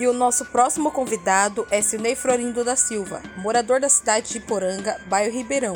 E 0.00 0.06
o 0.06 0.12
nosso 0.12 0.44
próximo 0.44 0.92
convidado 0.92 1.66
é 1.72 1.82
Silnei 1.82 2.14
Florindo 2.14 2.64
da 2.64 2.76
Silva, 2.76 3.20
morador 3.36 3.80
da 3.80 3.88
cidade 3.88 4.32
de 4.32 4.38
Poranga, 4.38 5.00
bairro 5.08 5.34
Ribeirão. 5.34 5.74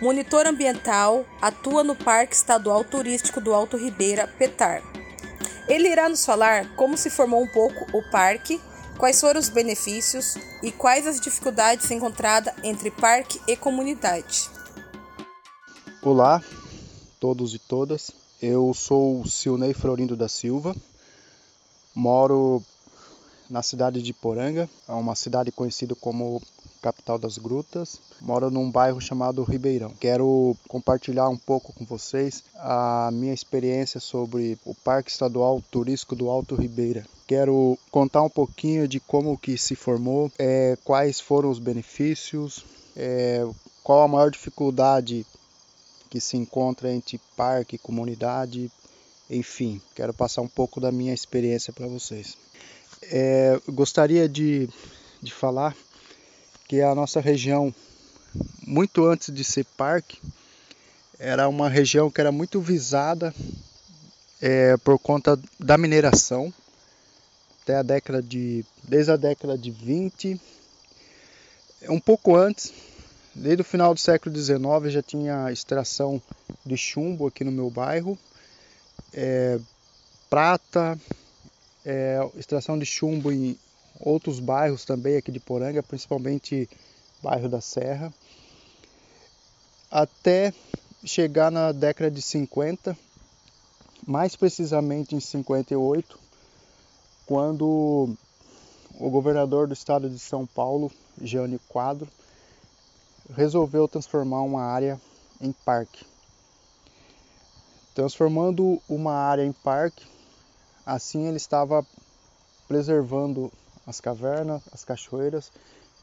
Monitor 0.00 0.46
ambiental, 0.46 1.24
atua 1.40 1.82
no 1.82 1.96
Parque 1.96 2.36
Estadual 2.36 2.84
Turístico 2.84 3.40
do 3.40 3.52
Alto 3.52 3.76
Ribeira, 3.76 4.28
PETAR. 4.38 4.80
Ele 5.68 5.88
irá 5.88 6.08
nos 6.08 6.24
falar 6.24 6.74
como 6.76 6.96
se 6.96 7.10
formou 7.10 7.42
um 7.42 7.48
pouco 7.48 7.84
o 7.96 8.02
parque, 8.10 8.60
quais 8.96 9.20
foram 9.20 9.40
os 9.40 9.48
benefícios 9.48 10.36
e 10.62 10.70
quais 10.70 11.04
as 11.06 11.20
dificuldades 11.20 11.90
encontradas 11.90 12.54
entre 12.62 12.92
parque 12.92 13.40
e 13.48 13.56
comunidade. 13.56 14.48
Olá, 16.00 16.40
todos 17.18 17.54
e 17.54 17.58
todas. 17.58 18.12
Eu 18.40 18.72
sou 18.72 19.26
Silnei 19.26 19.74
Florindo 19.74 20.16
da 20.16 20.28
Silva, 20.28 20.76
moro 21.94 22.62
na 23.52 23.62
cidade 23.62 24.00
de 24.00 24.14
Poranga, 24.14 24.66
é 24.88 24.92
uma 24.92 25.14
cidade 25.14 25.52
conhecida 25.52 25.94
como 25.94 26.40
capital 26.80 27.18
das 27.18 27.36
grutas. 27.36 28.00
Moro 28.18 28.50
num 28.50 28.70
bairro 28.70 28.98
chamado 28.98 29.44
Ribeirão. 29.44 29.92
Quero 30.00 30.56
compartilhar 30.66 31.28
um 31.28 31.36
pouco 31.36 31.70
com 31.74 31.84
vocês 31.84 32.42
a 32.56 33.10
minha 33.12 33.34
experiência 33.34 34.00
sobre 34.00 34.58
o 34.64 34.74
Parque 34.74 35.10
Estadual 35.10 35.62
Turístico 35.70 36.16
do 36.16 36.30
Alto 36.30 36.54
Ribeira. 36.54 37.06
Quero 37.26 37.78
contar 37.90 38.22
um 38.22 38.30
pouquinho 38.30 38.88
de 38.88 38.98
como 38.98 39.36
que 39.36 39.58
se 39.58 39.76
formou, 39.76 40.32
é, 40.38 40.78
quais 40.82 41.20
foram 41.20 41.50
os 41.50 41.58
benefícios, 41.58 42.64
é, 42.96 43.46
qual 43.84 44.00
a 44.00 44.08
maior 44.08 44.30
dificuldade 44.30 45.26
que 46.08 46.20
se 46.20 46.38
encontra 46.38 46.90
entre 46.90 47.20
parque 47.36 47.76
e 47.76 47.78
comunidade, 47.78 48.72
enfim, 49.30 49.80
quero 49.94 50.14
passar 50.14 50.40
um 50.40 50.48
pouco 50.48 50.80
da 50.80 50.90
minha 50.90 51.12
experiência 51.12 51.72
para 51.72 51.86
vocês. 51.86 52.36
É, 53.02 53.60
gostaria 53.68 54.28
de, 54.28 54.68
de 55.20 55.32
falar 55.32 55.76
que 56.68 56.80
a 56.80 56.94
nossa 56.94 57.20
região, 57.20 57.74
muito 58.66 59.04
antes 59.04 59.32
de 59.34 59.44
ser 59.44 59.64
parque, 59.76 60.20
era 61.18 61.48
uma 61.48 61.68
região 61.68 62.10
que 62.10 62.20
era 62.20 62.32
muito 62.32 62.60
visada 62.60 63.34
é, 64.40 64.76
por 64.78 64.98
conta 64.98 65.38
da 65.58 65.78
mineração, 65.78 66.52
até 67.62 67.76
a 67.76 67.82
década 67.82 68.20
de, 68.20 68.64
desde 68.82 69.12
a 69.12 69.16
década 69.16 69.56
de 69.56 69.70
20, 69.70 70.40
um 71.88 72.00
pouco 72.00 72.34
antes, 72.34 72.72
desde 73.34 73.62
o 73.62 73.64
final 73.64 73.94
do 73.94 74.00
século 74.00 74.34
XIX 74.34 74.92
já 74.92 75.02
tinha 75.02 75.50
extração 75.52 76.20
de 76.66 76.76
chumbo 76.76 77.26
aqui 77.26 77.44
no 77.44 77.52
meu 77.52 77.70
bairro, 77.70 78.18
é, 79.12 79.60
prata, 80.28 80.98
é, 81.84 82.18
extração 82.36 82.78
de 82.78 82.86
chumbo 82.86 83.32
em 83.32 83.58
outros 84.00 84.40
bairros 84.40 84.84
também 84.84 85.16
aqui 85.16 85.30
de 85.30 85.40
Poranga, 85.40 85.82
principalmente 85.82 86.68
bairro 87.22 87.48
da 87.48 87.60
Serra, 87.60 88.12
até 89.90 90.52
chegar 91.04 91.50
na 91.50 91.72
década 91.72 92.10
de 92.10 92.22
50, 92.22 92.96
mais 94.06 94.34
precisamente 94.34 95.14
em 95.14 95.20
58, 95.20 96.18
quando 97.26 98.16
o 98.98 99.10
governador 99.10 99.66
do 99.66 99.74
estado 99.74 100.08
de 100.08 100.18
São 100.18 100.46
Paulo, 100.46 100.90
Jânio 101.20 101.60
Quadro, 101.68 102.08
resolveu 103.34 103.86
transformar 103.88 104.42
uma 104.42 104.62
área 104.62 105.00
em 105.40 105.52
parque. 105.52 106.04
Transformando 107.94 108.80
uma 108.88 109.12
área 109.12 109.44
em 109.44 109.52
parque, 109.52 110.04
Assim 110.84 111.26
ele 111.26 111.36
estava 111.36 111.86
preservando 112.66 113.52
as 113.86 114.00
cavernas, 114.00 114.62
as 114.72 114.84
cachoeiras 114.84 115.52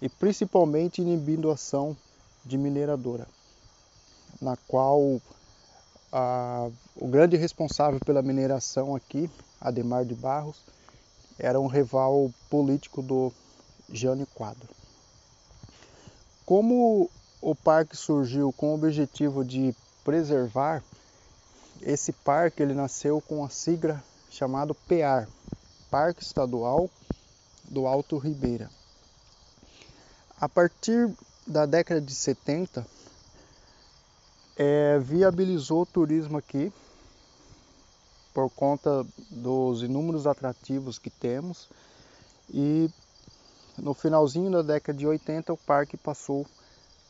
e 0.02 0.08
principalmente 0.08 1.02
inibindo 1.02 1.49
a 1.49 1.55
ação 1.55 1.95
de 2.45 2.58
mineradora, 2.58 3.27
na 4.41 4.55
qual 4.67 5.21
a, 6.11 6.70
o 6.95 7.08
grande 7.08 7.36
responsável 7.36 7.99
pela 7.99 8.21
mineração 8.21 8.95
aqui, 8.95 9.30
Ademar 9.59 10.05
de 10.05 10.15
Barros, 10.15 10.64
era 11.37 11.59
um 11.59 11.67
rival 11.67 12.32
político 12.49 13.02
do 13.02 13.32
Jânio 13.92 14.27
Quadro. 14.27 14.70
Como 16.45 17.09
o 17.42 17.55
parque 17.55 17.95
surgiu 17.95 18.52
com 18.53 18.71
o 18.71 18.76
objetivo 18.76 19.43
de 19.43 19.76
preservar, 20.03 20.83
esse 21.82 22.11
parque 22.11 22.64
ele 22.64 22.73
nasceu 22.73 23.21
com 23.21 23.43
a 23.43 23.49
sigla 23.49 24.03
chamado 24.29 24.73
PEAR, 24.73 25.27
Parque 25.89 26.23
Estadual 26.23 26.89
do 27.65 27.87
Alto 27.87 28.17
Ribeira. 28.17 28.69
A 30.39 30.47
partir 30.47 31.11
da 31.45 31.65
década 31.65 31.99
de 31.99 32.13
70, 32.13 32.85
é, 34.55 34.99
viabilizou 34.99 35.81
o 35.81 35.85
turismo 35.85 36.37
aqui 36.37 36.71
por 38.33 38.49
conta 38.49 39.05
dos 39.29 39.81
inúmeros 39.81 40.27
atrativos 40.27 40.99
que 40.99 41.09
temos 41.09 41.69
e 42.49 42.89
no 43.77 43.93
finalzinho 43.93 44.51
da 44.51 44.61
década 44.61 44.97
de 44.97 45.07
80 45.07 45.53
o 45.53 45.57
parque 45.57 45.97
passou 45.97 46.45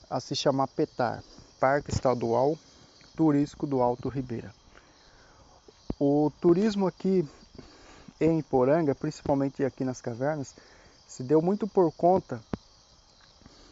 a 0.09 0.19
se 0.19 0.35
chamar 0.35 0.67
PETAR, 0.67 1.23
Parque 1.59 1.91
Estadual 1.91 2.57
Turístico 3.15 3.67
do 3.67 3.81
Alto 3.81 4.07
Ribeira. 4.09 4.58
O 5.99 6.31
turismo 6.39 6.87
aqui 6.87 7.27
em 8.21 8.41
Poranga, 8.41 8.95
principalmente 8.95 9.65
aqui 9.65 9.83
nas 9.83 9.99
cavernas, 9.99 10.55
se 11.05 11.23
deu 11.23 11.41
muito 11.41 11.67
por 11.67 11.91
conta 11.91 12.41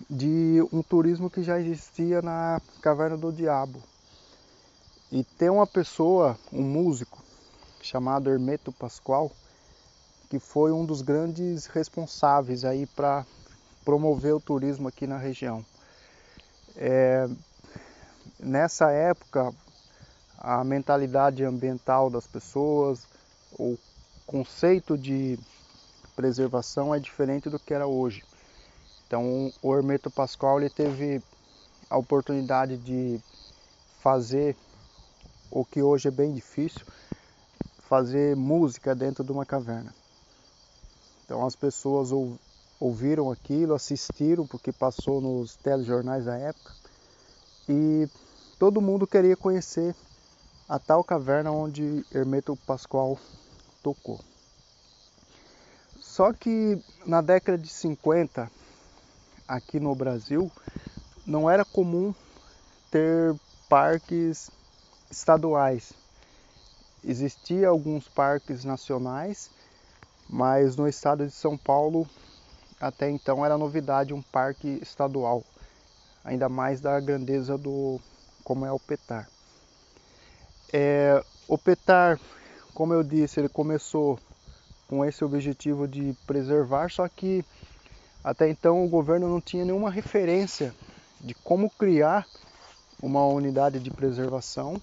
de 0.09 0.61
um 0.73 0.83
turismo 0.83 1.29
que 1.29 1.41
já 1.41 1.57
existia 1.57 2.21
na 2.21 2.61
Caverna 2.81 3.15
do 3.15 3.31
Diabo. 3.31 3.81
E 5.09 5.23
tem 5.23 5.49
uma 5.49 5.65
pessoa, 5.65 6.37
um 6.51 6.63
músico, 6.63 7.23
chamado 7.81 8.29
Hermeto 8.29 8.73
Pascoal, 8.73 9.31
que 10.29 10.37
foi 10.37 10.73
um 10.73 10.85
dos 10.85 11.01
grandes 11.01 11.65
responsáveis 11.67 12.65
aí 12.65 12.85
para 12.85 13.25
promover 13.85 14.35
o 14.35 14.41
turismo 14.41 14.89
aqui 14.89 15.07
na 15.07 15.17
região. 15.17 15.65
É, 16.75 17.25
nessa 18.37 18.91
época, 18.91 19.53
a 20.37 20.63
mentalidade 20.63 21.43
ambiental 21.43 22.09
das 22.09 22.27
pessoas, 22.27 23.07
o 23.57 23.77
conceito 24.25 24.97
de 24.97 25.39
preservação 26.15 26.93
é 26.93 26.99
diferente 26.99 27.49
do 27.49 27.59
que 27.59 27.73
era 27.73 27.87
hoje. 27.87 28.23
Então, 29.05 29.51
o 29.61 29.73
Hermeto 29.75 30.11
Pascoal 30.11 30.59
ele 30.59 30.69
teve 30.69 31.21
a 31.89 31.97
oportunidade 31.97 32.77
de 32.77 33.19
fazer 33.99 34.55
o 35.49 35.63
que 35.63 35.81
hoje 35.81 36.09
é 36.09 36.11
bem 36.11 36.33
difícil, 36.33 36.85
fazer 37.79 38.35
música 38.35 38.93
dentro 38.93 39.23
de 39.23 39.31
uma 39.31 39.45
caverna. 39.45 39.93
Então, 41.23 41.45
as 41.45 41.55
pessoas 41.55 42.09
ouviram 42.79 43.31
aquilo, 43.31 43.73
assistiram, 43.73 44.45
porque 44.45 44.71
passou 44.71 45.21
nos 45.21 45.55
telejornais 45.55 46.25
da 46.25 46.37
época, 46.37 46.73
e 47.67 48.07
todo 48.59 48.81
mundo 48.81 49.07
queria 49.07 49.35
conhecer 49.35 49.95
a 50.67 50.77
tal 50.77 51.03
caverna 51.03 51.51
onde 51.51 52.05
Hermeto 52.13 52.55
Pascoal 52.55 53.17
tocou. 53.81 54.19
Só 55.99 56.33
que 56.33 56.81
na 57.05 57.21
década 57.21 57.57
de 57.57 57.69
50, 57.69 58.51
aqui 59.47 59.79
no 59.79 59.95
Brasil, 59.95 60.51
não 61.25 61.49
era 61.49 61.63
comum 61.63 62.13
ter 62.91 63.35
parques 63.69 64.51
estaduais. 65.09 65.93
Existia 67.03 67.69
alguns 67.69 68.09
parques 68.09 68.65
nacionais, 68.65 69.49
mas 70.27 70.75
no 70.75 70.87
estado 70.87 71.25
de 71.25 71.31
São 71.31 71.57
Paulo 71.57 72.07
até 72.79 73.09
então 73.09 73.43
era 73.43 73.57
novidade 73.57 74.13
um 74.13 74.21
parque 74.21 74.79
estadual, 74.81 75.43
ainda 76.23 76.47
mais 76.47 76.79
da 76.79 76.99
grandeza 76.99 77.57
do 77.57 77.99
como 78.43 78.65
é 78.65 78.71
o 78.71 78.79
Petar. 78.79 79.27
É, 80.71 81.23
o 81.47 81.57
PETAR, 81.57 82.19
como 82.73 82.93
eu 82.93 83.03
disse, 83.03 83.39
ele 83.39 83.49
começou 83.49 84.19
com 84.87 85.03
esse 85.03 85.23
objetivo 85.23 85.87
de 85.87 86.15
preservar, 86.25 86.89
só 86.89 87.07
que 87.07 87.43
até 88.23 88.49
então 88.49 88.83
o 88.83 88.89
governo 88.89 89.29
não 89.29 89.39
tinha 89.39 89.63
nenhuma 89.63 89.89
referência 89.89 90.73
de 91.19 91.33
como 91.33 91.69
criar 91.69 92.25
uma 93.01 93.25
unidade 93.25 93.79
de 93.79 93.91
preservação. 93.91 94.81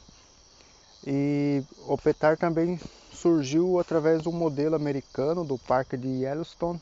E 1.06 1.62
o 1.86 1.98
PETAR 1.98 2.38
também 2.38 2.80
surgiu 3.12 3.78
através 3.78 4.22
do 4.22 4.32
modelo 4.32 4.74
americano 4.74 5.44
do 5.44 5.58
Parque 5.58 5.96
de 5.96 6.08
Yellowstone 6.08 6.80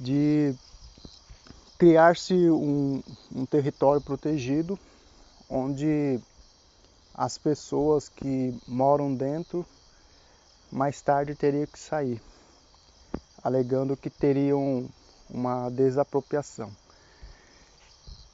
de 0.00 0.54
criar-se 1.78 2.34
um, 2.50 3.02
um 3.34 3.46
território 3.46 4.00
protegido 4.00 4.78
onde 5.48 6.18
as 7.16 7.38
pessoas 7.38 8.10
que 8.10 8.54
moram 8.68 9.14
dentro 9.14 9.64
mais 10.70 11.00
tarde 11.00 11.34
teriam 11.34 11.66
que 11.66 11.78
sair. 11.78 12.20
alegando 13.42 13.96
que 13.96 14.10
teriam 14.10 14.88
uma 15.30 15.70
desapropriação. 15.70 16.70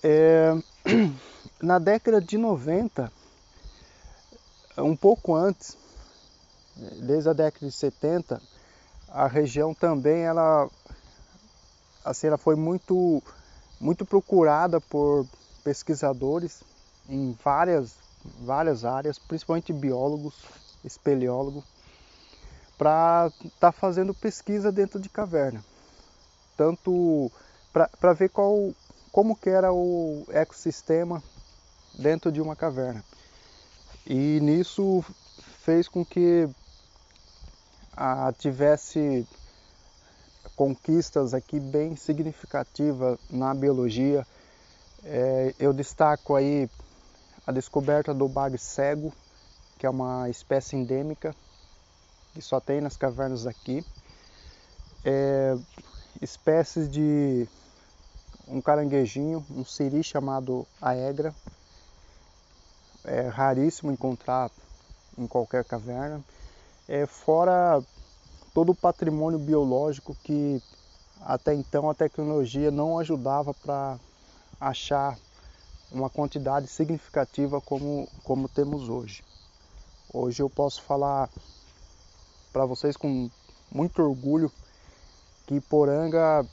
É, 0.02 0.52
na 1.62 1.78
década 1.78 2.20
de 2.20 2.38
90, 2.38 3.12
um 4.78 4.96
pouco 4.96 5.34
antes, 5.34 5.76
desde 7.06 7.28
a 7.28 7.32
década 7.32 7.66
de 7.66 7.72
70, 7.72 8.40
a 9.08 9.26
região 9.26 9.74
também 9.74 10.22
ela, 10.22 10.68
assim, 12.04 12.28
ela 12.28 12.38
foi 12.38 12.56
muito, 12.56 13.22
muito 13.78 14.06
procurada 14.06 14.80
por 14.80 15.26
pesquisadores 15.62 16.62
em 17.08 17.36
várias, 17.44 17.94
várias 18.24 18.84
áreas, 18.84 19.18
principalmente 19.18 19.72
biólogos, 19.72 20.34
espeleólogos, 20.84 21.64
para 22.78 23.30
estar 23.44 23.50
tá 23.60 23.72
fazendo 23.72 24.14
pesquisa 24.14 24.72
dentro 24.72 24.98
de 25.00 25.08
caverna. 25.08 25.64
Tanto 26.56 27.30
para 27.72 28.12
ver 28.12 28.28
qual, 28.28 28.74
como 29.10 29.36
que 29.36 29.48
era 29.48 29.72
o 29.72 30.24
ecossistema 30.30 31.22
dentro 31.98 32.30
de 32.30 32.40
uma 32.40 32.56
caverna. 32.56 33.02
E 34.06 34.40
nisso 34.40 35.04
fez 35.64 35.88
com 35.88 36.04
que 36.04 36.48
tivesse 38.38 39.26
conquistas 40.56 41.34
aqui 41.34 41.60
bem 41.60 41.96
significativas 41.96 43.18
na 43.30 43.54
biologia. 43.54 44.26
É, 45.04 45.54
eu 45.58 45.72
destaco 45.72 46.34
aí 46.34 46.68
a 47.46 47.52
descoberta 47.52 48.14
do 48.14 48.28
bagre 48.28 48.58
cego, 48.58 49.12
que 49.78 49.86
é 49.86 49.90
uma 49.90 50.28
espécie 50.28 50.76
endêmica 50.76 51.34
que 52.32 52.40
só 52.40 52.60
tem 52.60 52.80
nas 52.80 52.96
cavernas 52.96 53.46
aqui. 53.46 53.84
É, 55.04 55.56
espécies 56.20 56.90
de 56.90 57.46
um 58.46 58.60
caranguejinho, 58.60 59.44
um 59.50 59.64
siri 59.64 60.02
chamado 60.02 60.66
aegra. 60.80 61.34
É 63.04 63.22
raríssimo 63.22 63.90
encontrar 63.90 64.50
em 65.18 65.26
qualquer 65.26 65.64
caverna. 65.64 66.22
É, 66.88 67.06
fora 67.06 67.82
todo 68.54 68.72
o 68.72 68.74
patrimônio 68.74 69.38
biológico 69.38 70.16
que 70.22 70.62
até 71.20 71.54
então 71.54 71.88
a 71.88 71.94
tecnologia 71.94 72.70
não 72.70 72.98
ajudava 72.98 73.54
para 73.54 73.98
achar 74.60 75.18
uma 75.92 76.08
quantidade 76.08 76.66
significativa 76.66 77.60
como, 77.60 78.08
como 78.24 78.48
temos 78.48 78.88
hoje. 78.88 79.22
Hoje 80.12 80.42
eu 80.42 80.48
posso 80.48 80.82
falar 80.82 81.28
para 82.52 82.64
vocês 82.66 82.96
com 82.96 83.30
muito 83.70 84.02
orgulho 84.02 84.50
que 85.46 85.60
Poranga 85.60 86.46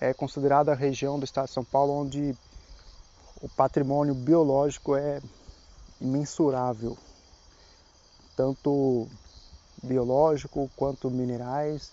é 0.00 0.12
considerada 0.12 0.72
a 0.72 0.74
região 0.74 1.18
do 1.18 1.24
estado 1.24 1.46
de 1.46 1.52
São 1.52 1.64
Paulo 1.64 1.92
onde 1.92 2.36
o 3.40 3.48
patrimônio 3.48 4.14
biológico 4.14 4.96
é 4.96 5.20
imensurável, 6.00 6.96
tanto 8.36 9.08
biológico 9.82 10.70
quanto 10.76 11.10
minerais, 11.10 11.92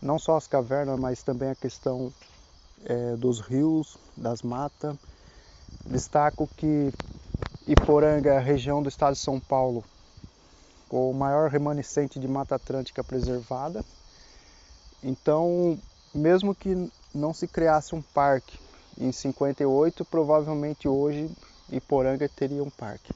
não 0.00 0.18
só 0.18 0.36
as 0.36 0.46
cavernas, 0.46 0.98
mas 0.98 1.22
também 1.22 1.50
a 1.50 1.54
questão 1.54 2.12
é, 2.84 3.16
dos 3.16 3.40
rios, 3.40 3.96
das 4.16 4.42
matas. 4.42 4.96
Destaco 5.86 6.48
que 6.56 6.92
Iporanga 7.66 8.34
é 8.34 8.38
região 8.38 8.82
do 8.82 8.88
estado 8.88 9.14
de 9.14 9.20
São 9.20 9.40
Paulo 9.40 9.84
o 10.90 11.12
maior 11.12 11.48
remanescente 11.48 12.18
de 12.18 12.26
Mata 12.26 12.56
Atlântica 12.56 13.04
preservada. 13.04 13.84
Então, 15.02 15.78
mesmo 16.12 16.54
que 16.54 16.90
não 17.14 17.32
se 17.32 17.46
criasse 17.46 17.94
um 17.94 18.02
parque 18.02 18.58
em 18.98 19.12
58, 19.12 20.04
provavelmente 20.04 20.88
hoje 20.88 21.30
Iporanga 21.70 22.28
teria 22.28 22.62
um 22.62 22.70
parque, 22.70 23.14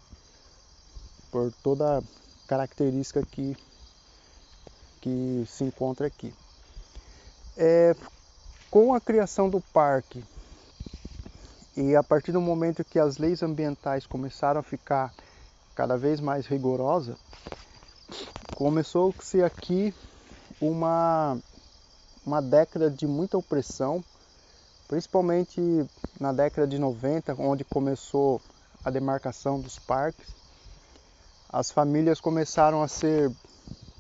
por 1.31 1.53
toda 1.63 1.99
a 1.99 2.03
característica 2.47 3.23
que, 3.27 3.57
que 5.01 5.45
se 5.49 5.65
encontra 5.65 6.07
aqui. 6.07 6.33
É, 7.57 7.95
com 8.71 8.95
a 8.95 9.01
criação 9.01 9.51
do 9.51 9.61
parque 9.61 10.23
e 11.77 11.97
a 11.97 12.03
partir 12.03 12.33
do 12.33 12.41
momento 12.41 12.85
que 12.85 12.99
as 12.99 13.19
leis 13.19 13.43
ambientais 13.43 14.07
começaram 14.07 14.61
a 14.61 14.63
ficar 14.63 15.13
cada 15.75 15.97
vez 15.97 16.21
mais 16.21 16.47
rigorosas, 16.47 17.19
Começou-se 18.55 19.43
aqui 19.43 19.93
uma, 20.61 21.37
uma 22.25 22.41
década 22.41 22.89
de 22.89 23.05
muita 23.05 23.37
opressão, 23.37 24.03
principalmente 24.87 25.61
na 26.21 26.33
década 26.33 26.65
de 26.65 26.79
90, 26.79 27.35
onde 27.37 27.65
começou 27.65 28.41
a 28.85 28.91
demarcação 28.91 29.61
dos 29.61 29.77
parques. 29.77 30.29
As 31.49 31.73
famílias 31.73 32.21
começaram 32.21 32.81
a 32.81 32.87
ser 32.87 33.33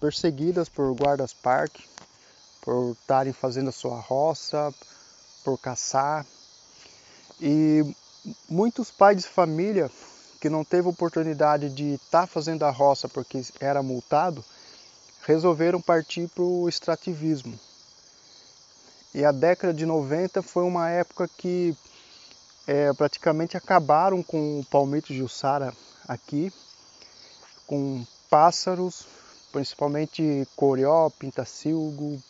perseguidas 0.00 0.68
por 0.68 0.94
guardas-parque, 0.94 1.88
por 2.62 2.92
estarem 2.92 3.32
fazendo 3.32 3.70
a 3.70 3.72
sua 3.72 3.98
roça, 3.98 4.72
por 5.42 5.58
caçar. 5.58 6.24
E 7.40 7.84
muitos 8.48 8.90
pais 8.90 9.22
de 9.22 9.28
família 9.28 9.90
que 10.40 10.50
não 10.50 10.64
teve 10.64 10.88
oportunidade 10.88 11.70
de 11.70 11.94
estar 11.94 12.22
tá 12.22 12.26
fazendo 12.26 12.64
a 12.64 12.70
roça 12.70 13.08
porque 13.08 13.42
era 13.60 13.82
multado, 13.82 14.44
resolveram 15.26 15.80
partir 15.80 16.28
para 16.28 16.42
o 16.44 16.68
extrativismo. 16.68 17.58
E 19.14 19.24
a 19.24 19.32
década 19.32 19.72
de 19.72 19.86
90 19.86 20.42
foi 20.42 20.64
uma 20.64 20.90
época 20.90 21.28
que 21.28 21.76
é, 22.66 22.92
praticamente 22.92 23.56
acabaram 23.56 24.22
com 24.22 24.60
o 24.60 24.64
palmito 24.64 25.14
jussara 25.14 25.72
aqui, 26.06 26.52
com 27.66 28.04
pássaros, 28.28 29.06
principalmente 29.52 30.46
corió, 30.56 31.08
pintacilgo, 31.10 32.20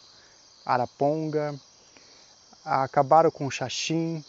araponga, 0.64 1.58
acabaram 2.64 3.30
com 3.30 3.46
o 3.46 3.50
xaxim, 3.50 4.24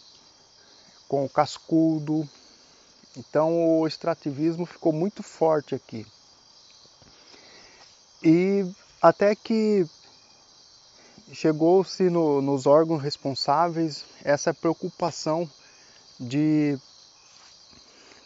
com 1.08 1.24
o 1.24 1.28
cascudo, 1.28 2.28
então 3.16 3.78
o 3.80 3.86
extrativismo 3.86 4.66
ficou 4.66 4.92
muito 4.92 5.22
forte 5.22 5.74
aqui. 5.74 6.06
E 8.22 8.64
até 9.00 9.34
que 9.34 9.86
chegou-se 11.32 12.08
no, 12.10 12.40
nos 12.40 12.66
órgãos 12.66 13.02
responsáveis 13.02 14.04
essa 14.24 14.52
preocupação 14.52 15.48
de 16.18 16.78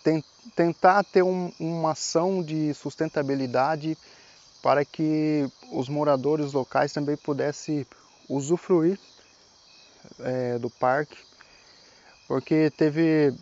ten, 0.02 0.22
tentar 0.54 1.04
ter 1.04 1.22
um, 1.22 1.52
uma 1.58 1.92
ação 1.92 2.42
de 2.42 2.72
sustentabilidade 2.74 3.96
para 4.62 4.84
que 4.84 5.50
os 5.72 5.88
moradores 5.88 6.52
locais 6.52 6.92
também 6.92 7.16
pudessem 7.16 7.86
usufruir 8.28 8.98
é, 10.20 10.58
do 10.58 10.70
parque, 10.70 11.16
porque 12.30 12.70
teve 12.76 13.34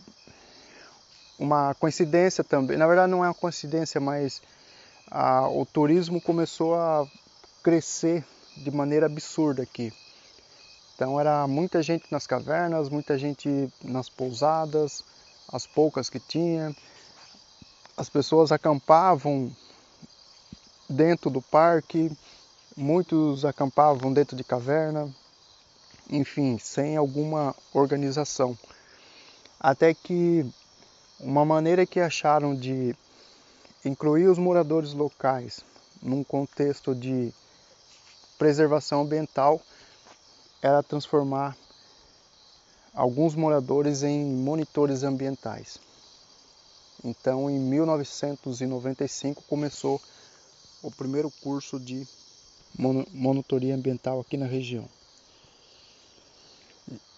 uma 1.39 1.75
coincidência 1.75 2.43
também. 2.43 2.79
Na 2.79 2.87
verdade, 2.87 3.11
não 3.11 3.23
é 3.23 3.29
uma 3.29 3.35
coincidência, 3.35 4.01
mas 4.01 4.41
a, 5.11 5.47
o 5.47 5.67
turismo 5.67 6.23
começou 6.23 6.75
a 6.75 7.07
crescer 7.63 8.25
de 8.57 8.71
maneira 8.71 9.05
absurda 9.05 9.63
aqui. 9.63 9.93
Então 10.95 11.21
era 11.21 11.47
muita 11.47 11.83
gente 11.83 12.07
nas 12.11 12.27
cavernas, 12.27 12.89
muita 12.89 13.19
gente 13.19 13.71
nas 13.85 14.09
pousadas, 14.09 15.05
as 15.53 15.67
poucas 15.67 16.09
que 16.09 16.19
tinha. 16.19 16.75
As 17.95 18.09
pessoas 18.09 18.53
acampavam 18.53 19.55
dentro 20.89 21.29
do 21.29 21.43
parque, 21.43 22.11
muitos 22.75 23.45
acampavam 23.45 24.15
dentro 24.15 24.35
de 24.35 24.43
caverna, 24.43 25.15
enfim, 26.09 26.57
sem 26.57 26.97
alguma 26.97 27.55
organização. 27.75 28.57
Até 29.61 29.93
que 29.93 30.47
uma 31.19 31.45
maneira 31.45 31.85
que 31.85 31.99
acharam 31.99 32.55
de 32.55 32.95
incluir 33.85 34.29
os 34.29 34.39
moradores 34.39 34.93
locais 34.93 35.65
num 36.01 36.23
contexto 36.23 36.95
de 36.95 37.33
preservação 38.39 39.03
ambiental 39.03 39.61
era 40.63 40.83
transformar 40.83 41.57
alguns 42.95 43.35
moradores 43.35 44.03
em 44.03 44.25
monitores 44.25 45.03
ambientais. 45.03 45.79
Então, 47.05 47.49
em 47.49 47.59
1995 47.59 49.43
começou 49.45 50.01
o 50.83 50.91
primeiro 50.91 51.31
curso 51.43 51.79
de 51.79 52.07
monitoria 52.77 53.75
ambiental 53.75 54.21
aqui 54.21 54.37
na 54.37 54.47
região. 54.47 54.89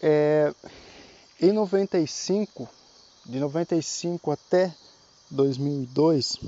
É, 0.03 0.55
em 1.41 1.53
95 1.53 2.69
de 3.25 3.41
95 3.41 4.31
até 4.31 4.75
2002, 5.31 6.39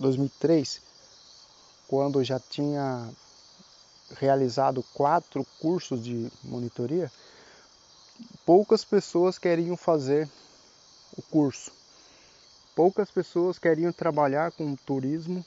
2003, 0.00 0.80
quando 1.86 2.24
já 2.24 2.40
tinha 2.40 3.06
realizado 4.16 4.82
quatro 4.94 5.44
cursos 5.60 6.02
de 6.02 6.30
monitoria, 6.42 7.12
poucas 8.46 8.82
pessoas 8.82 9.38
queriam 9.38 9.76
fazer 9.76 10.26
o 11.14 11.20
curso. 11.20 11.70
Poucas 12.74 13.10
pessoas 13.10 13.58
queriam 13.58 13.92
trabalhar 13.92 14.52
com 14.52 14.74
turismo, 14.74 15.44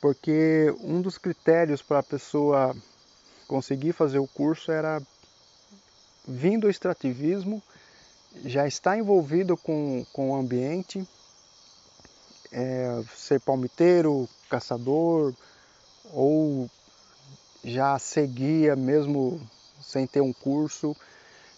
porque 0.00 0.72
um 0.80 1.00
dos 1.02 1.18
critérios 1.18 1.82
para 1.82 1.98
a 1.98 2.04
pessoa 2.04 2.76
conseguir 3.48 3.92
fazer 3.92 4.20
o 4.20 4.28
curso 4.28 4.70
era 4.70 5.02
vindo 6.30 6.62
do 6.62 6.70
extrativismo, 6.70 7.62
já 8.44 8.66
está 8.66 8.96
envolvido 8.96 9.56
com, 9.56 10.06
com 10.12 10.30
o 10.30 10.36
ambiente, 10.36 11.06
é, 12.52 13.02
ser 13.16 13.40
palmiteiro, 13.40 14.28
caçador, 14.48 15.34
ou 16.12 16.70
já 17.64 17.98
seguia 17.98 18.76
mesmo 18.76 19.40
sem 19.82 20.06
ter 20.06 20.20
um 20.20 20.32
curso. 20.32 20.96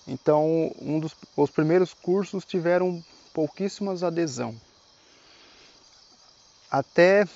Então, 0.07 0.73
um 0.81 0.99
dos 0.99 1.15
os 1.37 1.51
primeiros 1.51 1.93
cursos 1.93 2.45
tiveram 2.45 3.05
pouquíssimas 3.33 4.03
adesão. 4.03 4.59
Até 6.71 7.29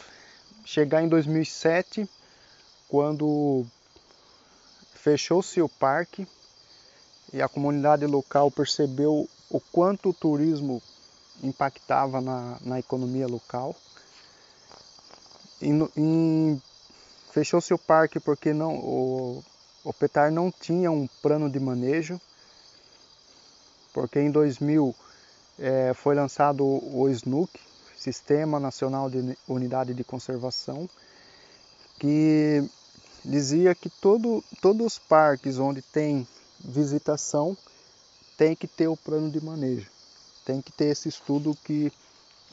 chegar 0.64 1.02
em 1.02 1.08
2007, 1.08 2.08
quando 2.88 3.66
fechou-se 4.94 5.60
o 5.60 5.68
parque 5.68 6.26
e 7.32 7.42
a 7.42 7.48
comunidade 7.48 8.06
local 8.06 8.50
percebeu 8.50 9.28
o 9.50 9.60
quanto 9.60 10.10
o 10.10 10.14
turismo 10.14 10.82
impactava 11.42 12.20
na, 12.20 12.58
na 12.62 12.78
economia 12.78 13.26
local. 13.26 13.74
Fechou-se 17.30 17.72
o 17.74 17.78
parque 17.78 18.18
porque 18.18 18.52
não, 18.54 18.76
o, 18.76 19.44
o 19.84 19.92
Petar 19.92 20.32
não 20.32 20.50
tinha 20.50 20.90
um 20.90 21.06
plano 21.20 21.50
de 21.50 21.60
manejo, 21.60 22.20
porque 23.92 24.20
em 24.20 24.30
2000 24.30 24.94
é, 25.58 25.92
foi 25.94 26.14
lançado 26.14 26.64
o 26.64 27.08
SNUC, 27.08 27.60
Sistema 27.96 28.60
Nacional 28.60 29.10
de 29.10 29.36
Unidade 29.48 29.92
de 29.94 30.04
Conservação, 30.04 30.88
que 31.98 32.62
dizia 33.24 33.74
que 33.74 33.88
todo, 33.88 34.44
todos 34.60 34.86
os 34.86 34.98
parques 34.98 35.58
onde 35.58 35.82
tem 35.82 36.26
visitação 36.60 37.56
tem 38.36 38.54
que 38.54 38.66
ter 38.66 38.88
o 38.88 38.96
plano 38.96 39.30
de 39.30 39.42
manejo, 39.42 39.90
tem 40.44 40.60
que 40.60 40.72
ter 40.72 40.86
esse 40.86 41.08
estudo 41.08 41.56
que 41.64 41.92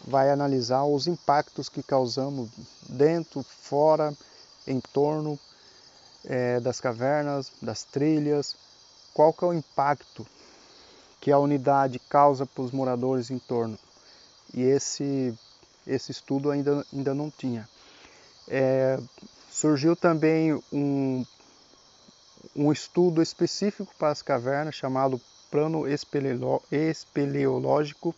vai 0.06 0.30
analisar 0.30 0.84
os 0.84 1.08
impactos 1.08 1.70
que 1.70 1.84
causamos 1.84 2.50
dentro, 2.88 3.44
fora, 3.44 4.16
em 4.66 4.80
torno 4.80 5.40
é, 6.26 6.60
das 6.60 6.80
cavernas, 6.80 7.52
das 7.62 7.84
trilhas, 7.84 8.56
qual 9.14 9.34
que 9.34 9.44
é 9.44 9.48
o 9.48 9.54
impacto 9.54 10.26
que 11.20 11.32
a 11.32 11.40
unidade 11.40 12.00
causa 12.10 12.46
para 12.46 12.64
os 12.64 12.72
moradores 12.72 13.32
em 13.32 13.40
torno. 13.40 13.78
E 14.54 14.62
esse, 14.62 15.34
esse 15.88 16.12
estudo 16.12 16.52
ainda, 16.52 16.86
ainda 16.94 17.14
não 17.14 17.32
tinha. 17.32 17.68
É, 18.48 19.00
surgiu 19.50 19.96
também 19.96 20.62
um, 20.72 21.26
um 22.56 22.72
estudo 22.72 23.22
específico 23.22 23.94
para 23.98 24.10
as 24.10 24.22
cavernas 24.22 24.76
chamado 24.76 25.20
Plano 25.50 25.86
Espeleológico 26.72 28.16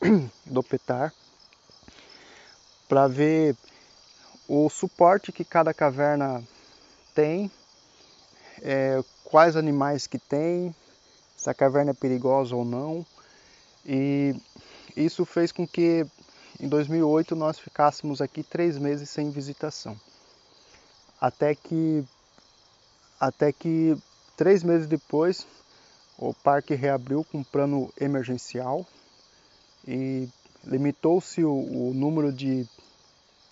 do 0.46 0.62
PETAR, 0.62 1.12
para 2.88 3.06
ver 3.06 3.56
o 4.48 4.68
suporte 4.68 5.32
que 5.32 5.44
cada 5.44 5.72
caverna 5.72 6.42
tem, 7.14 7.50
é, 8.60 9.02
quais 9.24 9.56
animais 9.56 10.06
que 10.06 10.18
tem, 10.18 10.74
se 11.36 11.48
a 11.48 11.54
caverna 11.54 11.92
é 11.92 11.94
perigosa 11.94 12.54
ou 12.54 12.64
não. 12.64 13.04
E 13.84 14.34
isso 14.96 15.24
fez 15.24 15.50
com 15.50 15.66
que 15.66 16.06
em 16.60 16.68
2008 16.68 17.34
nós 17.34 17.58
ficássemos 17.58 18.20
aqui 18.20 18.42
três 18.42 18.78
meses 18.78 19.10
sem 19.10 19.30
visitação. 19.30 19.98
Até 21.20 21.54
que, 21.54 22.04
até 23.22 23.52
que 23.52 23.96
três 24.36 24.64
meses 24.64 24.88
depois 24.88 25.46
o 26.18 26.34
parque 26.34 26.74
reabriu 26.74 27.22
com 27.22 27.38
um 27.38 27.44
plano 27.44 27.88
emergencial 28.00 28.84
e 29.86 30.28
limitou-se 30.64 31.44
o, 31.44 31.52
o 31.52 31.94
número 31.94 32.32
de 32.32 32.66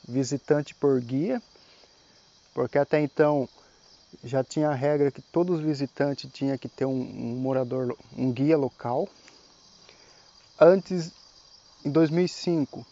visitante 0.09 0.75
por 0.75 1.01
guia, 1.01 1.41
porque 2.53 2.79
até 2.79 3.01
então 3.01 3.49
já 4.25 4.43
tinha 4.43 4.71
a 4.71 4.75
regra 4.75 5.13
que 5.13 5.23
todos 5.23 5.61
os 5.61 5.65
visitantes 5.65 6.29
tinham 6.33 6.59
que 6.59 6.69
ter 6.69 6.85
um, 6.85 7.01
um 7.01 7.37
morador, 7.37 7.97
um 8.19 8.33
guia 8.33 8.59
local. 8.59 9.09
Antes, 10.59 11.13
em 11.85 11.91
2005, 11.93 12.85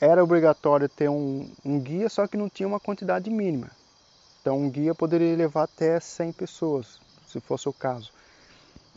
era 0.00 0.24
obrigatório 0.24 0.88
ter 0.88 1.10
um, 1.10 1.50
um, 1.62 1.78
guia, 1.78 2.08
só 2.08 2.26
que 2.26 2.38
não 2.38 2.48
tinha 2.48 2.66
uma 2.66 2.80
quantidade 2.80 3.28
mínima. 3.28 3.70
Então, 4.40 4.58
um 4.58 4.70
guia 4.70 4.94
poderia 4.94 5.36
levar 5.36 5.64
até 5.64 5.98
100 5.98 6.32
pessoas, 6.32 7.00
se 7.26 7.40
fosse 7.40 7.68
o 7.68 7.72
caso. 7.72 8.12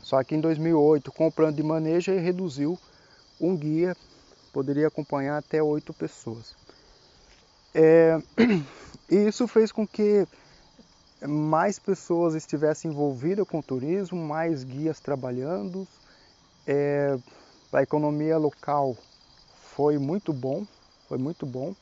Só 0.01 0.23
que 0.23 0.35
em 0.35 0.41
2008, 0.41 1.11
com 1.11 1.27
o 1.27 1.31
plano 1.31 1.55
de 1.55 1.63
manejo, 1.63 2.11
ele 2.11 2.21
reduziu 2.21 2.77
um 3.39 3.55
guia, 3.55 3.95
poderia 4.53 4.87
acompanhar 4.87 5.37
até 5.37 5.61
8 5.61 5.93
pessoas. 5.93 6.55
É, 7.73 8.17
e 9.09 9.15
isso 9.27 9.47
fez 9.47 9.71
com 9.71 9.87
que 9.87 10.27
mais 11.27 11.77
pessoas 11.77 12.33
estivessem 12.33 12.91
envolvidas 12.91 13.47
com 13.47 13.59
o 13.59 13.63
turismo, 13.63 14.17
mais 14.17 14.63
guias 14.63 14.99
trabalhando. 14.99 15.87
É, 16.65 17.17
a 17.71 17.81
economia 17.81 18.37
local 18.37 18.95
foi 19.53 19.97
muito 19.97 20.33
bom, 20.33 20.65
foi 21.07 21.17
muito 21.17 21.45
bom, 21.45 21.75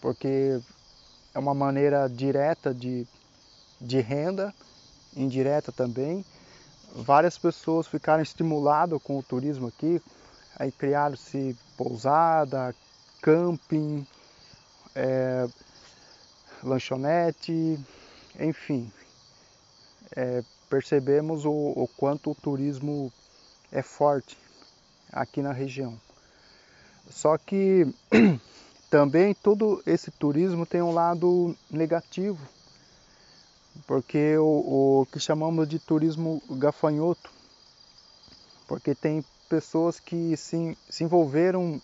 porque 0.00 0.60
é 1.34 1.38
uma 1.38 1.52
maneira 1.54 2.08
direta 2.08 2.72
de, 2.72 3.06
de 3.80 4.00
renda, 4.00 4.54
indireta 5.16 5.72
também. 5.72 6.24
Várias 6.94 7.36
pessoas 7.36 7.88
ficaram 7.88 8.22
estimuladas 8.22 9.02
com 9.02 9.18
o 9.18 9.22
turismo 9.22 9.66
aqui, 9.66 10.00
aí 10.56 10.70
criaram-se 10.70 11.56
pousada, 11.76 12.74
camping, 13.20 14.06
é, 14.94 15.48
lanchonete, 16.62 17.78
enfim, 18.38 18.92
é, 20.14 20.44
percebemos 20.70 21.44
o, 21.44 21.50
o 21.50 21.88
quanto 21.96 22.30
o 22.30 22.34
turismo 22.34 23.12
é 23.72 23.82
forte 23.82 24.38
aqui 25.12 25.42
na 25.42 25.52
região. 25.52 25.98
Só 27.10 27.36
que 27.36 27.86
também 28.94 29.34
todo 29.34 29.82
esse 29.84 30.08
turismo 30.12 30.64
tem 30.64 30.80
um 30.80 30.92
lado 30.92 31.56
negativo, 31.68 32.38
porque 33.88 34.38
o, 34.38 35.00
o 35.00 35.06
que 35.10 35.18
chamamos 35.18 35.68
de 35.68 35.80
turismo 35.80 36.40
gafanhoto, 36.48 37.28
porque 38.68 38.94
tem 38.94 39.24
pessoas 39.48 39.98
que 39.98 40.36
se, 40.36 40.78
se 40.88 41.02
envolveram 41.02 41.82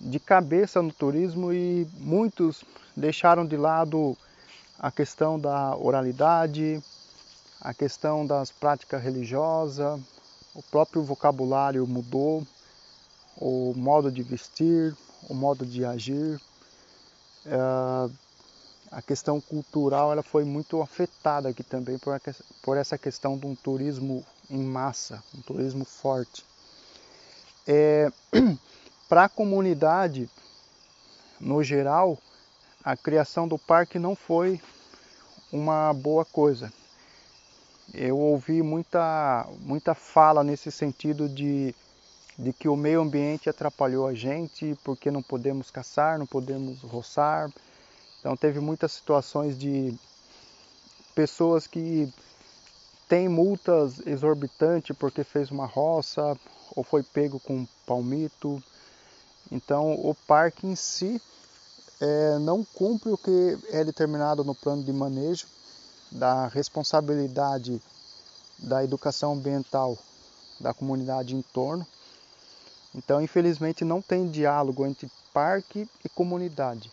de 0.00 0.18
cabeça 0.18 0.80
no 0.80 0.90
turismo 0.90 1.52
e 1.52 1.86
muitos 1.98 2.64
deixaram 2.96 3.44
de 3.44 3.58
lado 3.58 4.16
a 4.78 4.90
questão 4.90 5.38
da 5.38 5.76
oralidade, 5.76 6.82
a 7.60 7.74
questão 7.74 8.26
das 8.26 8.50
práticas 8.50 9.02
religiosas, 9.02 10.00
o 10.54 10.62
próprio 10.70 11.02
vocabulário 11.02 11.86
mudou, 11.86 12.46
o 13.36 13.74
modo 13.76 14.10
de 14.10 14.22
vestir, 14.22 14.96
o 15.28 15.34
modo 15.34 15.64
de 15.64 15.84
agir. 15.84 16.40
É, 17.46 17.56
a 18.90 19.02
questão 19.02 19.40
cultural 19.40 20.12
ela 20.12 20.22
foi 20.22 20.44
muito 20.44 20.80
afetada 20.80 21.48
aqui 21.48 21.62
também 21.62 21.98
por, 21.98 22.18
por 22.62 22.76
essa 22.76 22.96
questão 22.98 23.38
de 23.38 23.46
um 23.46 23.54
turismo 23.54 24.24
em 24.50 24.62
massa, 24.62 25.22
um 25.34 25.42
turismo 25.42 25.84
forte. 25.84 26.44
É, 27.66 28.10
Para 29.08 29.24
a 29.24 29.28
comunidade, 29.28 30.28
no 31.40 31.62
geral, 31.62 32.18
a 32.84 32.94
criação 32.94 33.48
do 33.48 33.58
parque 33.58 33.98
não 33.98 34.14
foi 34.14 34.60
uma 35.50 35.94
boa 35.94 36.26
coisa. 36.26 36.70
Eu 37.94 38.18
ouvi 38.18 38.62
muita, 38.62 39.46
muita 39.60 39.94
fala 39.94 40.44
nesse 40.44 40.70
sentido 40.70 41.26
de, 41.26 41.74
de 42.38 42.52
que 42.52 42.68
o 42.68 42.76
meio 42.76 43.00
ambiente 43.00 43.50
atrapalhou 43.50 44.06
a 44.06 44.14
gente 44.14 44.78
porque 44.84 45.10
não 45.10 45.22
podemos 45.22 45.70
caçar, 45.70 46.18
não 46.18 46.26
podemos 46.26 46.80
roçar. 46.82 47.50
Então 48.20 48.36
teve 48.36 48.60
muitas 48.60 48.92
situações 48.92 49.58
de 49.58 49.92
pessoas 51.16 51.66
que 51.66 52.12
têm 53.08 53.28
multas 53.28 54.06
exorbitantes 54.06 54.96
porque 54.96 55.24
fez 55.24 55.50
uma 55.50 55.66
roça 55.66 56.38
ou 56.76 56.84
foi 56.84 57.02
pego 57.02 57.40
com 57.40 57.66
palmito. 57.84 58.62
Então 59.50 59.94
o 59.94 60.14
parque 60.14 60.64
em 60.64 60.76
si 60.76 61.20
é, 62.00 62.38
não 62.38 62.64
cumpre 62.64 63.10
o 63.10 63.18
que 63.18 63.58
é 63.70 63.82
determinado 63.82 64.44
no 64.44 64.54
plano 64.54 64.84
de 64.84 64.92
manejo 64.92 65.46
da 66.12 66.46
responsabilidade 66.46 67.82
da 68.58 68.84
educação 68.84 69.32
ambiental 69.32 69.98
da 70.60 70.72
comunidade 70.72 71.34
em 71.34 71.42
torno. 71.42 71.84
Então, 72.94 73.20
infelizmente, 73.20 73.84
não 73.84 74.00
tem 74.00 74.30
diálogo 74.30 74.86
entre 74.86 75.10
parque 75.32 75.88
e 76.04 76.08
comunidade. 76.08 76.90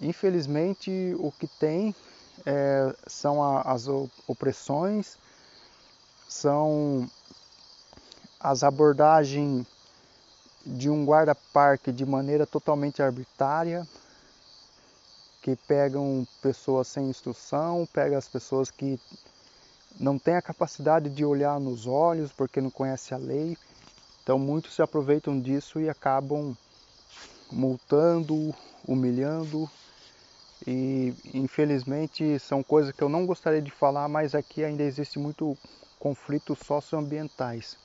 Infelizmente, 0.00 0.90
o 1.18 1.32
que 1.32 1.46
tem 1.46 1.94
é, 2.46 2.94
são 3.06 3.42
a, 3.42 3.62
as 3.62 3.86
opressões, 4.26 5.18
são 6.28 7.08
as 8.40 8.62
abordagens 8.62 9.66
de 10.64 10.88
um 10.90 11.04
guarda-parque 11.04 11.90
de 11.90 12.04
maneira 12.04 12.46
totalmente 12.46 13.02
arbitrária, 13.02 13.86
que 15.42 15.56
pegam 15.56 16.26
pessoas 16.42 16.88
sem 16.88 17.08
instrução, 17.08 17.88
pega 17.92 18.18
as 18.18 18.28
pessoas 18.28 18.70
que 18.70 19.00
não 19.98 20.18
têm 20.18 20.36
a 20.36 20.42
capacidade 20.42 21.08
de 21.08 21.24
olhar 21.24 21.58
nos 21.58 21.86
olhos 21.86 22.32
porque 22.32 22.60
não 22.60 22.70
conhece 22.70 23.14
a 23.14 23.16
lei. 23.16 23.56
Então 24.28 24.38
muitos 24.38 24.74
se 24.74 24.82
aproveitam 24.82 25.40
disso 25.40 25.80
e 25.80 25.88
acabam 25.88 26.54
multando, 27.50 28.54
humilhando 28.86 29.70
e 30.66 31.14
infelizmente 31.32 32.38
são 32.38 32.62
coisas 32.62 32.92
que 32.92 33.00
eu 33.00 33.08
não 33.08 33.24
gostaria 33.24 33.62
de 33.62 33.70
falar, 33.70 34.06
mas 34.06 34.34
aqui 34.34 34.62
ainda 34.62 34.82
existe 34.82 35.18
muito 35.18 35.56
conflitos 35.98 36.58
socioambientais. 36.58 37.78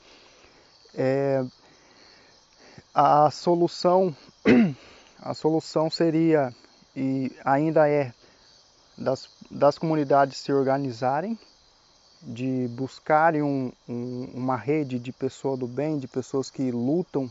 É, 0.94 1.46
a 2.94 3.32
solução 3.32 4.14
a 5.24 5.34
solução 5.34 5.90
seria 5.90 6.54
e 6.94 7.32
ainda 7.46 7.88
é 7.88 8.14
das, 8.98 9.30
das 9.50 9.78
comunidades 9.78 10.40
se 10.40 10.52
organizarem, 10.52 11.40
de 12.24 12.68
buscarem 12.70 13.42
um, 13.42 13.72
um, 13.88 14.30
uma 14.34 14.56
rede 14.56 14.98
de 14.98 15.12
pessoas 15.12 15.60
do 15.60 15.68
bem, 15.68 16.00
de 16.00 16.08
pessoas 16.08 16.50
que 16.50 16.72
lutam 16.72 17.30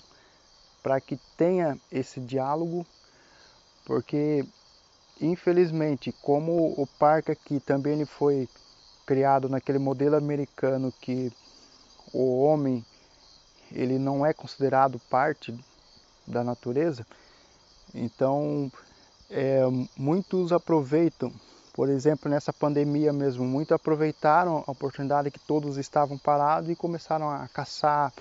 para 0.82 1.00
que 1.00 1.18
tenha 1.36 1.78
esse 1.90 2.20
diálogo, 2.20 2.86
porque 3.84 4.44
infelizmente, 5.20 6.12
como 6.20 6.74
o 6.76 6.86
parque 6.98 7.32
aqui 7.32 7.60
também 7.60 7.94
ele 7.94 8.06
foi 8.06 8.48
criado 9.06 9.48
naquele 9.48 9.78
modelo 9.78 10.16
americano 10.16 10.92
que 11.00 11.32
o 12.12 12.42
homem 12.42 12.84
ele 13.70 13.98
não 13.98 14.24
é 14.26 14.32
considerado 14.34 15.00
parte 15.08 15.54
da 16.26 16.44
natureza, 16.44 17.06
então 17.94 18.70
é, 19.30 19.62
muitos 19.96 20.52
aproveitam, 20.52 21.32
por 21.72 21.88
exemplo, 21.88 22.30
nessa 22.30 22.52
pandemia 22.52 23.12
mesmo, 23.12 23.44
muitos 23.44 23.72
aproveitaram 23.72 24.62
a 24.66 24.70
oportunidade 24.70 25.30
que 25.30 25.38
todos 25.38 25.78
estavam 25.78 26.18
parados 26.18 26.68
e 26.68 26.76
começaram 26.76 27.30
a 27.30 27.48
caçar, 27.48 28.12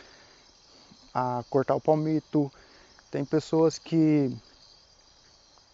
a 1.13 1.43
cortar 1.49 1.75
o 1.75 1.81
palmito. 1.81 2.49
Tem 3.09 3.25
pessoas 3.25 3.77
que 3.77 4.33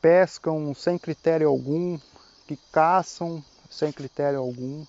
pescam 0.01 0.73
sem 0.73 0.97
critério 0.97 1.47
algum, 1.47 1.99
que 2.47 2.57
caçam 2.71 3.43
sem 3.69 3.91
critério 3.91 4.39
algum, 4.39 4.83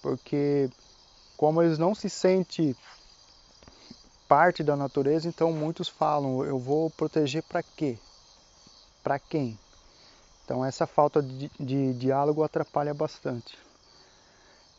porque 0.00 0.70
como 1.36 1.60
eles 1.60 1.76
não 1.78 1.94
se 1.94 2.08
sentem 2.08 2.74
parte 4.26 4.62
da 4.62 4.74
natureza, 4.74 5.28
então 5.28 5.52
muitos 5.52 5.86
falam: 5.86 6.42
eu 6.44 6.58
vou 6.58 6.88
proteger 6.88 7.42
para 7.42 7.62
quê? 7.62 7.98
Para 9.02 9.18
quem? 9.18 9.58
Então 10.46 10.64
essa 10.64 10.86
falta 10.86 11.20
de, 11.20 11.50
de 11.58 11.92
diálogo 11.94 12.44
atrapalha 12.44 12.94
bastante. 12.94 13.58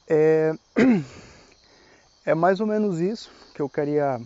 É, 0.07 0.53
é 2.25 2.33
mais 2.33 2.61
ou 2.61 2.65
menos 2.65 3.01
isso 3.01 3.29
que 3.53 3.61
eu 3.61 3.67
queria 3.67 4.17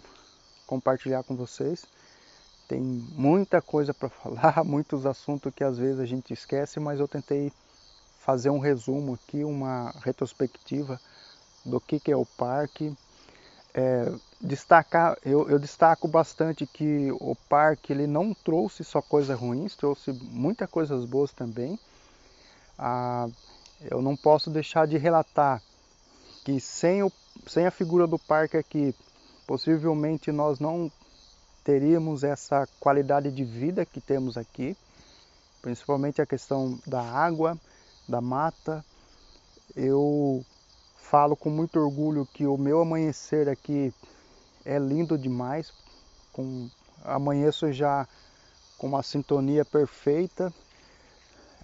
compartilhar 0.67 1.23
com 1.23 1.35
vocês. 1.35 1.83
Tem 2.67 2.79
muita 2.79 3.59
coisa 3.59 3.91
para 3.91 4.07
falar, 4.21 4.63
muitos 4.63 5.07
assuntos 5.07 5.51
que 5.51 5.63
às 5.63 5.79
vezes 5.79 5.99
a 5.99 6.05
gente 6.05 6.31
esquece, 6.31 6.79
mas 6.79 6.99
eu 6.99 7.07
tentei 7.07 7.51
fazer 8.19 8.51
um 8.51 8.59
resumo 8.59 9.15
aqui, 9.15 9.43
uma 9.43 9.91
retrospectiva 10.03 11.01
do 11.65 11.81
que, 11.81 11.99
que 11.99 12.11
é 12.11 12.15
o 12.15 12.25
parque. 12.37 12.95
É, 13.73 14.11
destacar, 14.41 15.17
eu, 15.23 15.49
eu, 15.49 15.57
destaco 15.57 16.07
bastante 16.07 16.65
que 16.65 17.09
o 17.13 17.35
parque 17.47 17.93
ele 17.93 18.05
não 18.05 18.33
trouxe 18.33 18.83
só 18.83 19.01
coisas 19.01 19.39
ruins, 19.39 19.75
trouxe 19.75 20.11
muitas 20.11 20.69
coisas 20.69 21.05
boas 21.05 21.31
também. 21.31 21.79
Ah, 22.77 23.29
eu 23.89 24.01
não 24.01 24.15
posso 24.17 24.49
deixar 24.49 24.87
de 24.87 24.97
relatar 24.97 25.61
que 26.43 26.59
sem, 26.59 27.03
o, 27.03 27.11
sem 27.47 27.65
a 27.65 27.71
figura 27.71 28.07
do 28.07 28.19
parque 28.19 28.57
aqui, 28.57 28.95
possivelmente 29.47 30.31
nós 30.31 30.59
não 30.59 30.91
teríamos 31.63 32.23
essa 32.23 32.67
qualidade 32.79 33.31
de 33.31 33.43
vida 33.43 33.85
que 33.85 34.01
temos 34.01 34.37
aqui, 34.37 34.75
principalmente 35.61 36.21
a 36.21 36.25
questão 36.25 36.79
da 36.85 37.01
água, 37.01 37.57
da 38.07 38.19
mata. 38.19 38.83
Eu 39.75 40.43
falo 41.01 41.35
com 41.35 41.49
muito 41.49 41.79
orgulho 41.79 42.25
que 42.25 42.45
o 42.45 42.57
meu 42.57 42.81
amanhecer 42.81 43.49
aqui 43.49 43.93
é 44.63 44.79
lindo 44.79 45.17
demais, 45.17 45.73
com 46.31 46.69
amanheço 47.03 47.71
já 47.73 48.07
com 48.77 48.87
uma 48.87 49.03
sintonia 49.03 49.65
perfeita, 49.65 50.53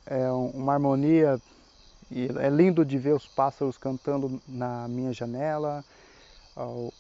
é 0.06 0.30
uma 0.32 0.74
harmonia 0.74 1.42
é 2.12 2.50
lindo 2.50 2.86
de 2.86 2.98
ver 2.98 3.14
os 3.14 3.28
pássaros 3.28 3.78
cantando 3.78 4.42
na 4.48 4.88
minha 4.88 5.12
janela, 5.12 5.84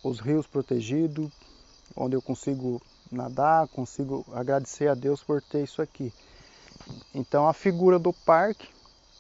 os 0.03 0.19
rios 0.19 0.45
protegidos, 0.45 1.31
onde 1.95 2.15
eu 2.15 2.21
consigo 2.21 2.81
nadar, 3.11 3.67
consigo 3.69 4.25
agradecer 4.33 4.89
a 4.89 4.93
Deus 4.93 5.23
por 5.23 5.41
ter 5.41 5.63
isso 5.63 5.81
aqui. 5.81 6.13
Então 7.15 7.47
a 7.47 7.53
figura 7.53 7.97
do 7.97 8.11
parque 8.11 8.67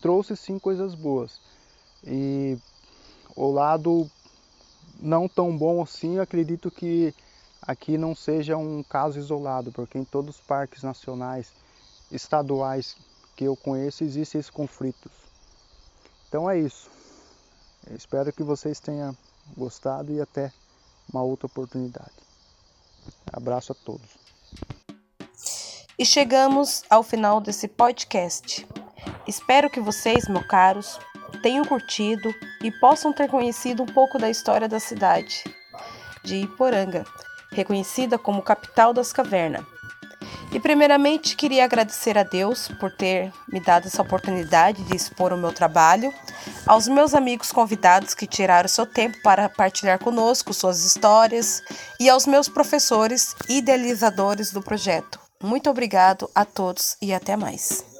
trouxe 0.01 0.35
sim 0.35 0.59
coisas 0.59 0.93
boas. 0.93 1.39
E 2.03 2.57
o 3.37 3.51
lado 3.51 4.09
não 4.99 5.29
tão 5.29 5.55
bom 5.55 5.83
assim, 5.83 6.17
acredito 6.17 6.71
que 6.71 7.13
aqui 7.61 7.97
não 7.97 8.15
seja 8.15 8.57
um 8.57 8.81
caso 8.81 9.19
isolado, 9.19 9.71
porque 9.71 9.99
em 9.99 10.03
todos 10.03 10.35
os 10.35 10.41
parques 10.41 10.81
nacionais, 10.81 11.53
estaduais 12.11 12.97
que 13.35 13.43
eu 13.43 13.55
conheço, 13.55 14.03
existem 14.03 14.39
esses 14.39 14.49
conflitos. 14.49 15.11
Então 16.27 16.49
é 16.49 16.59
isso. 16.59 16.89
Eu 17.87 17.95
espero 17.95 18.33
que 18.33 18.41
vocês 18.41 18.79
tenham 18.79 19.15
gostado 19.55 20.11
e 20.11 20.19
até 20.19 20.51
uma 21.13 21.21
outra 21.21 21.45
oportunidade. 21.45 22.11
Abraço 23.31 23.71
a 23.71 23.75
todos. 23.75 24.17
E 25.97 26.05
chegamos 26.05 26.83
ao 26.89 27.03
final 27.03 27.39
desse 27.39 27.67
podcast. 27.67 28.67
Espero 29.27 29.69
que 29.69 29.79
vocês, 29.79 30.27
meus 30.27 30.45
caros, 30.47 30.99
tenham 31.37 31.63
curtido 31.63 32.33
e 32.63 32.71
possam 32.71 33.13
ter 33.13 33.29
conhecido 33.29 33.83
um 33.83 33.87
pouco 33.87 34.17
da 34.17 34.29
história 34.29 34.67
da 34.67 34.79
cidade 34.79 35.43
de 36.23 36.35
Iporanga, 36.37 37.05
reconhecida 37.51 38.17
como 38.17 38.41
capital 38.41 38.93
das 38.93 39.13
cavernas. 39.13 39.63
E 40.51 40.59
primeiramente 40.59 41.35
queria 41.35 41.65
agradecer 41.65 42.17
a 42.17 42.23
Deus 42.23 42.69
por 42.79 42.91
ter 42.91 43.31
me 43.47 43.59
dado 43.59 43.87
essa 43.87 44.01
oportunidade 44.01 44.83
de 44.83 44.95
expor 44.95 45.33
o 45.33 45.37
meu 45.37 45.51
trabalho, 45.51 46.13
aos 46.65 46.87
meus 46.87 47.13
amigos 47.13 47.51
convidados 47.51 48.13
que 48.13 48.25
tiraram 48.25 48.67
seu 48.67 48.85
tempo 48.85 49.21
para 49.21 49.49
partilhar 49.49 49.99
conosco 49.99 50.53
suas 50.53 50.85
histórias 50.85 51.61
e 51.99 52.09
aos 52.09 52.25
meus 52.25 52.47
professores 52.47 53.35
idealizadores 53.49 54.51
do 54.51 54.61
projeto. 54.61 55.19
Muito 55.43 55.69
obrigado 55.69 56.29
a 56.33 56.45
todos 56.45 56.97
e 57.01 57.13
até 57.13 57.35
mais. 57.35 57.96